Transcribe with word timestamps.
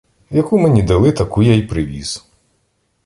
Яку 0.31 0.57
мені 0.59 0.83
дали, 0.83 1.11
таку 1.11 1.43
я 1.43 1.53
й 1.55 1.61
привіз. 1.63 2.25